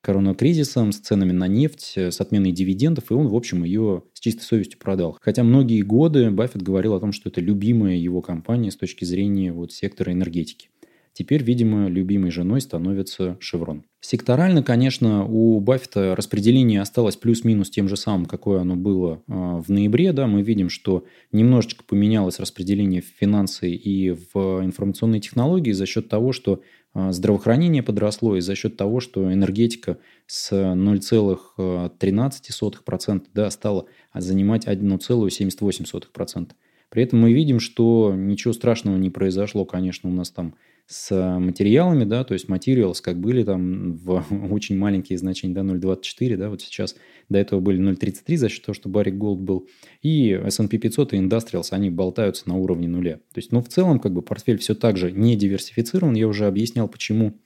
коронакризисом, 0.01 0.93
с 0.93 0.99
ценами 0.99 1.33
на 1.33 1.49
нефть, 1.49 1.99
с 1.99 2.21
отменой 2.21 2.53
дивидендов, 2.53 3.11
и 3.11 3.15
он, 3.15 3.29
в 3.29 3.35
общем, 3.35 3.65
ее 3.65 4.05
с 4.15 4.21
чистой 4.21 4.43
совестью 4.43 4.79
продал. 4.79 5.19
Хотя 5.21 5.43
многие 5.43 5.83
годы 5.83 6.31
Баффет 6.31 6.63
говорил 6.63 6.95
о 6.95 7.01
том, 7.01 7.13
что 7.13 7.29
это 7.29 7.41
любимая 7.41 7.97
его 7.97 8.23
компания 8.23 8.71
с 8.71 8.77
точки 8.77 9.05
зрения 9.05 9.53
вот 9.53 9.73
сектора 9.73 10.13
энергетики. 10.13 10.71
Теперь, 11.19 11.43
видимо, 11.43 11.89
любимой 11.89 12.31
женой 12.31 12.61
становится 12.61 13.37
Шеврон. 13.41 13.83
Секторально, 14.01 14.63
конечно, 14.63 15.25
у 15.25 15.59
Баффета 15.59 16.15
распределение 16.15 16.81
осталось 16.81 17.17
плюс-минус 17.17 17.71
тем 17.71 17.89
же 17.89 17.97
самым, 17.97 18.27
какое 18.27 18.61
оно 18.61 18.77
было 18.77 19.21
а, 19.27 19.61
в 19.61 19.69
ноябре. 19.69 20.13
Да, 20.13 20.29
мы 20.29 20.43
видим, 20.43 20.69
что 20.69 21.05
немножечко 21.33 21.83
поменялось 21.83 22.39
распределение 22.39 23.03
в 23.03 23.07
финансы 23.07 23.69
и 23.69 24.13
в 24.13 24.65
информационные 24.65 25.21
технологии 25.21 25.73
за 25.73 25.87
счет 25.87 26.09
того, 26.09 26.33
что 26.33 26.63
а, 26.95 27.11
здравоохранение 27.11 27.83
подросло 27.83 28.37
и 28.37 28.41
за 28.41 28.55
счет 28.55 28.77
того, 28.77 29.01
что 29.01 29.33
энергетика 29.33 29.99
с 30.29 30.53
0,13% 30.53 33.23
да, 33.35 33.51
стала 33.51 33.87
занимать 34.15 34.69
1,78%. 34.69 36.51
При 36.91 37.03
этом 37.03 37.21
мы 37.21 37.33
видим, 37.33 37.59
что 37.59 38.15
ничего 38.17 38.55
страшного 38.55 38.97
не 38.97 39.11
произошло, 39.11 39.65
конечно, 39.65 40.09
у 40.09 40.13
нас 40.13 40.31
там 40.31 40.55
с 40.89 41.39
материалами, 41.39 42.05
да, 42.05 42.25
то 42.25 42.33
есть 42.33 42.49
materials 42.49 43.03
как 43.03 43.21
были 43.21 43.45
там 43.45 43.93
в 43.93 44.25
очень 44.51 44.79
маленькие 44.79 45.19
значения, 45.19 45.55
да, 45.55 45.61
0.24, 45.61 46.37
да, 46.37 46.49
вот 46.49 46.63
сейчас 46.63 46.97
до 47.29 47.39
этого 47.39 47.61
были 47.61 47.79
0.33 47.79 48.37
за 48.37 48.49
счет 48.49 48.65
того, 48.65 48.75
что 48.75 48.89
Barrick 48.89 49.19
Gold 49.19 49.37
был, 49.37 49.69
и 50.01 50.31
S&P 50.31 50.79
500 50.79 51.13
и 51.13 51.19
Industrials, 51.19 51.69
они 51.73 51.91
болтаются 51.91 52.49
на 52.49 52.57
уровне 52.57 52.89
нуля. 52.89 53.17
То 53.17 53.37
есть, 53.37 53.53
ну, 53.53 53.61
в 53.61 53.69
целом, 53.69 54.01
как 54.01 54.15
бы 54.15 54.23
портфель 54.23 54.57
все 54.57 54.75
так 54.75 54.97
же 54.97 55.13
не 55.13 55.37
диверсифицирован, 55.37 56.15
я 56.15 56.27
уже 56.27 56.47
объяснял, 56.47 56.89
почему 56.89 57.39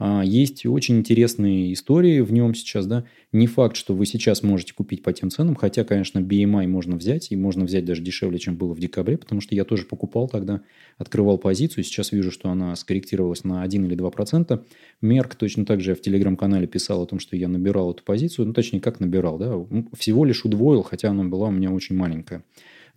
есть 0.00 0.64
очень 0.64 0.98
интересные 0.98 1.72
истории 1.72 2.20
в 2.20 2.32
нем 2.32 2.54
сейчас, 2.54 2.86
да. 2.86 3.04
Не 3.32 3.46
факт, 3.46 3.76
что 3.76 3.94
вы 3.94 4.06
сейчас 4.06 4.42
можете 4.42 4.72
купить 4.72 5.02
по 5.02 5.12
тем 5.12 5.30
ценам, 5.30 5.54
хотя, 5.54 5.84
конечно, 5.84 6.20
BMI 6.20 6.66
можно 6.66 6.96
взять, 6.96 7.32
и 7.32 7.36
можно 7.36 7.64
взять 7.64 7.84
даже 7.84 8.02
дешевле, 8.02 8.38
чем 8.38 8.56
было 8.56 8.74
в 8.74 8.78
декабре, 8.78 9.18
потому 9.18 9.40
что 9.40 9.54
я 9.54 9.64
тоже 9.64 9.84
покупал 9.84 10.28
тогда, 10.28 10.62
открывал 10.98 11.38
позицию, 11.38 11.84
сейчас 11.84 12.12
вижу, 12.12 12.30
что 12.30 12.48
она 12.48 12.74
скорректировалась 12.76 13.44
на 13.44 13.62
1 13.62 13.86
или 13.86 13.96
2%. 13.96 14.64
Мерк 15.00 15.34
точно 15.34 15.66
так 15.66 15.80
же 15.80 15.94
в 15.94 16.00
телеграм-канале 16.00 16.66
писал 16.66 17.02
о 17.02 17.06
том, 17.06 17.18
что 17.18 17.36
я 17.36 17.48
набирал 17.48 17.90
эту 17.92 18.04
позицию, 18.04 18.46
ну, 18.46 18.52
точнее, 18.52 18.80
как 18.80 19.00
набирал, 19.00 19.38
да, 19.38 19.54
всего 19.96 20.24
лишь 20.24 20.44
удвоил, 20.44 20.82
хотя 20.82 21.10
она 21.10 21.24
была 21.24 21.48
у 21.48 21.52
меня 21.52 21.70
очень 21.70 21.96
маленькая. 21.96 22.44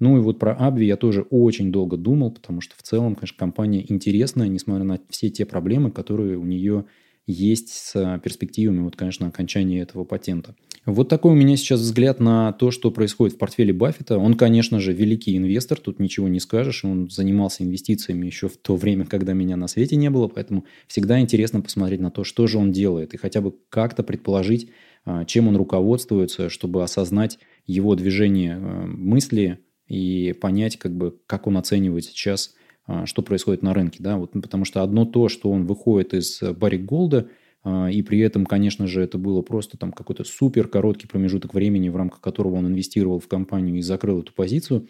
Ну 0.02 0.18
и 0.18 0.20
вот 0.20 0.40
про 0.40 0.54
Абви 0.54 0.88
я 0.88 0.98
тоже 0.98 1.22
очень 1.30 1.72
долго 1.72 1.96
думал, 1.96 2.32
потому 2.32 2.60
что 2.60 2.76
в 2.76 2.82
целом, 2.82 3.14
конечно, 3.14 3.38
компания 3.38 3.86
интересная, 3.88 4.48
несмотря 4.48 4.84
на 4.84 5.00
все 5.12 5.30
те 5.30 5.46
проблемы, 5.46 5.92
которые 5.92 6.40
у 6.40 6.44
нее 6.44 6.86
есть 7.28 7.70
с 7.70 8.20
перспективами, 8.24 8.80
вот, 8.80 8.96
конечно, 8.96 9.28
окончания 9.28 9.80
этого 9.80 10.04
патента. 10.04 10.56
Вот 10.88 11.08
такой 11.08 11.34
у 11.34 11.36
меня 11.36 11.56
сейчас 11.56 11.82
взгляд 11.82 12.20
на 12.20 12.52
то, 12.54 12.72
что 12.72 12.90
происходит 12.90 13.36
в 13.36 13.38
портфеле 13.38 13.74
Баффета. 13.74 14.18
Он, 14.18 14.34
конечно 14.34 14.80
же, 14.80 14.92
великий 14.92 15.38
инвестор, 15.38 15.80
тут 15.80 16.00
ничего 16.00 16.28
не 16.28 16.40
скажешь. 16.40 16.84
Он 16.84 17.08
занимался 17.08 17.64
инвестициями 17.64 18.26
еще 18.26 18.48
в 18.48 18.58
то 18.58 18.76
время, 18.76 19.06
когда 19.06 19.34
меня 19.34 19.56
на 19.56 19.68
свете 19.68 19.98
не 19.98 20.10
было, 20.10 20.28
поэтому 20.28 20.66
всегда 20.88 21.20
интересно 21.20 21.62
посмотреть 21.62 22.00
на 22.00 22.10
то, 22.10 22.24
что 22.24 22.48
же 22.48 22.58
он 22.58 22.72
делает, 22.72 23.14
и 23.14 23.18
хотя 23.18 23.42
бы 23.42 23.54
как-то 23.70 24.02
предположить, 24.02 24.72
а, 25.06 25.26
чем 25.26 25.48
он 25.48 25.56
руководствуется, 25.56 26.50
чтобы 26.50 26.82
осознать 26.82 27.38
его 27.68 27.94
движение 27.94 28.56
а, 28.56 28.88
мысли, 28.88 29.60
и 29.92 30.32
понять, 30.32 30.78
как 30.78 30.96
бы, 30.96 31.18
как 31.28 31.48
он 31.48 31.58
оценивает 31.58 32.06
сейчас, 32.06 32.56
а, 32.86 33.06
что 33.06 33.22
происходит 33.22 33.62
на 33.62 33.74
рынке. 33.74 33.98
Да? 34.02 34.18
Вот, 34.18 34.32
потому 34.32 34.64
что 34.64 34.84
одно 34.84 35.04
то, 35.04 35.28
что 35.28 35.52
он 35.52 35.66
выходит 35.66 36.14
из 36.14 36.42
Баррик 36.42 36.86
Голда, 36.86 37.28
а, 37.64 37.90
и 37.92 38.02
при 38.02 38.20
этом, 38.20 38.46
конечно 38.46 38.88
же, 38.88 39.02
это 39.02 39.18
было 39.18 39.42
просто 39.42 39.78
там 39.78 39.92
какой-то 39.92 40.24
супер 40.24 40.70
короткий 40.70 41.08
промежуток 41.08 41.54
времени, 41.54 41.90
в 41.90 41.98
рамках 41.98 42.22
которого 42.22 42.56
он 42.56 42.68
инвестировал 42.68 43.20
в 43.20 43.28
компанию 43.28 43.76
и 43.76 43.82
закрыл 43.82 44.22
эту 44.22 44.32
позицию, 44.32 44.88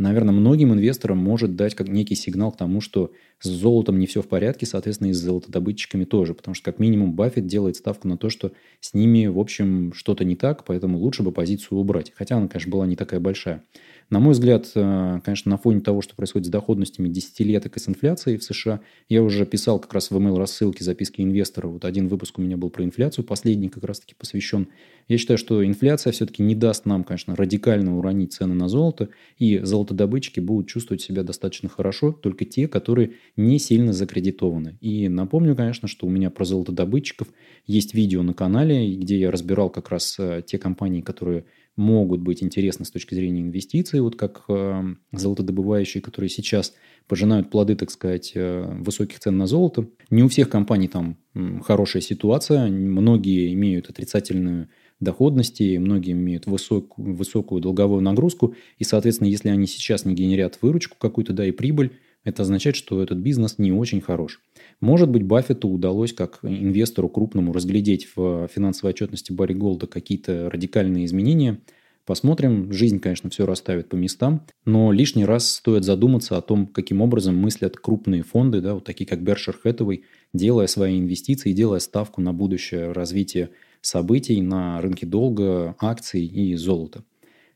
наверное, 0.00 0.32
многим 0.32 0.72
инвесторам 0.72 1.18
может 1.18 1.56
дать 1.56 1.74
как 1.74 1.88
некий 1.88 2.14
сигнал 2.14 2.52
к 2.52 2.56
тому, 2.56 2.80
что 2.80 3.12
с 3.40 3.48
золотом 3.48 3.98
не 3.98 4.06
все 4.06 4.22
в 4.22 4.28
порядке, 4.28 4.66
соответственно, 4.66 5.08
и 5.08 5.12
с 5.12 5.18
золотодобытчиками 5.18 6.04
тоже, 6.04 6.34
потому 6.34 6.54
что 6.54 6.64
как 6.64 6.78
минимум 6.78 7.14
Баффет 7.14 7.46
делает 7.46 7.76
ставку 7.76 8.08
на 8.08 8.16
то, 8.16 8.30
что 8.30 8.52
с 8.80 8.94
ними, 8.94 9.26
в 9.26 9.38
общем, 9.38 9.92
что-то 9.92 10.24
не 10.24 10.36
так, 10.36 10.64
поэтому 10.64 10.98
лучше 10.98 11.22
бы 11.22 11.32
позицию 11.32 11.78
убрать. 11.78 12.12
Хотя 12.14 12.36
она, 12.36 12.48
конечно, 12.48 12.72
была 12.72 12.86
не 12.86 12.96
такая 12.96 13.20
большая. 13.20 13.64
На 14.10 14.18
мой 14.18 14.32
взгляд, 14.32 14.68
э, 14.74 15.20
конечно, 15.24 15.50
на 15.50 15.56
фоне 15.56 15.80
того, 15.80 16.02
что 16.02 16.16
происходит 16.16 16.48
с 16.48 16.50
доходностями 16.50 17.08
десятилеток 17.08 17.76
и 17.76 17.80
с 17.80 17.88
инфляцией 17.88 18.38
в 18.38 18.42
США, 18.42 18.80
я 19.08 19.22
уже 19.22 19.46
писал 19.46 19.78
как 19.78 19.94
раз 19.94 20.10
в 20.10 20.16
email 20.16 20.36
рассылке 20.36 20.82
записки 20.82 21.20
инвестора. 21.20 21.68
Вот 21.68 21.84
один 21.84 22.08
выпуск 22.08 22.40
у 22.40 22.42
меня 22.42 22.56
был 22.56 22.70
про 22.70 22.82
инфляцию, 22.84 23.24
последний 23.24 23.68
как 23.68 23.84
раз-таки 23.84 24.16
посвящен. 24.18 24.66
Я 25.06 25.16
считаю, 25.16 25.38
что 25.38 25.64
инфляция 25.64 26.12
все-таки 26.12 26.42
не 26.42 26.56
даст 26.56 26.86
нам, 26.86 27.04
конечно, 27.04 27.36
радикально 27.36 27.96
уронить 27.96 28.32
цены 28.32 28.54
на 28.54 28.68
золото, 28.68 29.10
и 29.38 29.58
золотодобытчики 29.58 30.40
будут 30.40 30.66
чувствовать 30.66 31.02
себя 31.02 31.22
достаточно 31.22 31.68
хорошо, 31.68 32.10
только 32.10 32.44
те, 32.44 32.66
которые 32.66 33.12
не 33.36 33.60
сильно 33.60 33.92
закредитованы. 33.92 34.76
И 34.80 35.08
напомню, 35.08 35.54
конечно, 35.54 35.86
что 35.86 36.08
у 36.08 36.10
меня 36.10 36.30
про 36.30 36.44
золотодобытчиков 36.44 37.28
есть 37.64 37.94
видео 37.94 38.24
на 38.24 38.34
канале, 38.34 38.92
где 38.92 39.20
я 39.20 39.30
разбирал 39.30 39.70
как 39.70 39.90
раз 39.90 40.16
э, 40.18 40.42
те 40.44 40.58
компании, 40.58 41.00
которые 41.00 41.44
могут 41.76 42.20
быть 42.20 42.42
интересны 42.42 42.84
с 42.84 42.90
точки 42.90 43.14
зрения 43.14 43.42
инвестиций, 43.42 44.00
вот 44.00 44.16
как 44.16 44.44
э, 44.48 44.82
золотодобывающие, 45.12 46.02
которые 46.02 46.28
сейчас 46.28 46.74
пожинают 47.06 47.50
плоды, 47.50 47.74
так 47.74 47.90
сказать, 47.90 48.32
э, 48.34 48.64
высоких 48.80 49.20
цен 49.20 49.36
на 49.36 49.46
золото. 49.46 49.88
Не 50.10 50.22
у 50.22 50.28
всех 50.28 50.48
компаний 50.48 50.88
там 50.88 51.16
хорошая 51.62 52.02
ситуация, 52.02 52.68
многие 52.68 53.52
имеют 53.54 53.88
отрицательную 53.88 54.68
доходность, 55.00 55.60
и 55.60 55.78
многие 55.78 56.12
имеют 56.12 56.46
высокую, 56.46 57.16
высокую 57.16 57.62
долговую 57.62 58.02
нагрузку, 58.02 58.54
и, 58.78 58.84
соответственно, 58.84 59.28
если 59.28 59.48
они 59.48 59.66
сейчас 59.66 60.04
не 60.04 60.14
генерят 60.14 60.58
выручку 60.60 60.96
какую-то, 60.98 61.32
да, 61.32 61.46
и 61.46 61.52
прибыль, 61.52 61.92
это 62.24 62.42
означает, 62.42 62.76
что 62.76 63.02
этот 63.02 63.18
бизнес 63.18 63.58
не 63.58 63.72
очень 63.72 64.00
хорош. 64.00 64.40
Может 64.80 65.08
быть, 65.08 65.22
Баффету 65.22 65.68
удалось 65.68 66.12
как 66.12 66.40
инвестору 66.42 67.08
крупному 67.08 67.52
разглядеть 67.52 68.08
в 68.14 68.48
финансовой 68.48 68.92
отчетности 68.92 69.32
Барри 69.32 69.54
Голда 69.54 69.86
какие-то 69.86 70.50
радикальные 70.50 71.06
изменения. 71.06 71.60
Посмотрим. 72.06 72.72
Жизнь, 72.72 72.98
конечно, 72.98 73.30
все 73.30 73.46
расставит 73.46 73.88
по 73.88 73.94
местам, 73.94 74.44
но 74.64 74.90
лишний 74.90 75.24
раз 75.24 75.48
стоит 75.50 75.84
задуматься 75.84 76.36
о 76.36 76.40
том, 76.40 76.66
каким 76.66 77.02
образом 77.02 77.36
мыслят 77.36 77.76
крупные 77.76 78.22
фонды, 78.22 78.60
да, 78.60 78.74
вот 78.74 78.84
такие 78.84 79.06
как 79.06 79.20
Berkshire 79.20 79.54
Hathaway, 79.64 80.00
делая 80.32 80.66
свои 80.66 80.98
инвестиции, 80.98 81.52
делая 81.52 81.78
ставку 81.78 82.20
на 82.20 82.32
будущее 82.32 82.92
развитие 82.92 83.50
событий 83.80 84.42
на 84.42 84.80
рынке 84.80 85.06
долга, 85.06 85.76
акций 85.78 86.24
и 86.24 86.54
золота. 86.56 87.04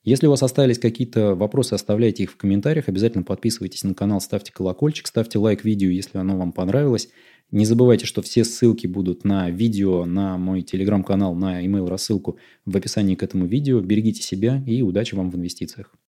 Если 0.04 0.26
у 0.26 0.30
вас 0.30 0.42
остались 0.42 0.78
какие-то 0.78 1.34
вопросы, 1.34 1.72
оставляйте 1.72 2.24
их 2.24 2.32
в 2.32 2.36
комментариях. 2.36 2.88
Обязательно 2.88 3.24
подписывайтесь 3.24 3.84
на 3.84 3.94
канал, 3.94 4.20
ставьте 4.20 4.52
колокольчик, 4.52 5.06
ставьте 5.06 5.38
лайк 5.38 5.64
видео, 5.64 5.88
если 5.88 6.18
оно 6.18 6.36
вам 6.36 6.52
понравилось. 6.52 7.08
Не 7.50 7.64
забывайте, 7.64 8.04
что 8.04 8.20
все 8.20 8.44
ссылки 8.44 8.86
будут 8.86 9.24
на 9.24 9.48
видео, 9.48 10.04
на 10.04 10.36
мой 10.36 10.60
телеграм-канал, 10.60 11.34
на 11.34 11.64
email 11.64 11.88
рассылку 11.88 12.36
в 12.66 12.76
описании 12.76 13.14
к 13.14 13.22
этому 13.22 13.46
видео. 13.46 13.80
Берегите 13.80 14.22
себя 14.22 14.62
и 14.66 14.82
удачи 14.82 15.14
вам 15.14 15.30
в 15.30 15.36
инвестициях. 15.36 15.94